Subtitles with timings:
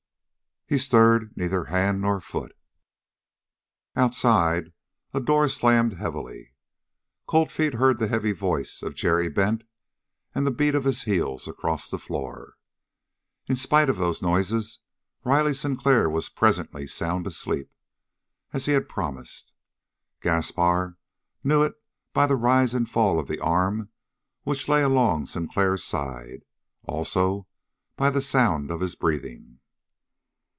[0.73, 2.53] He stirred neither hand nor foot.
[3.93, 4.71] Outside,
[5.13, 6.53] a door slammed heavily;
[7.27, 9.65] Cold Feet heard the heavy voice of Jerry Bent
[10.33, 12.53] and the beat of his heels across the floor.
[13.47, 14.79] In spite of those noises
[15.25, 17.69] Riley Sinclair was presently sound asleep,
[18.53, 19.51] as he had promised.
[20.21, 20.95] Gaspar
[21.43, 21.73] knew it
[22.13, 23.89] by the rise and fall of the arm
[24.43, 26.45] which lay along Sinclair's side,
[26.83, 27.45] also
[27.97, 29.57] by the sound of his breathing.